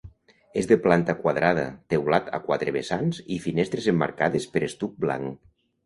[0.61, 5.43] És de planta quadrada, teulat a quatre vessants i finestres emmarcades per estuc blanc.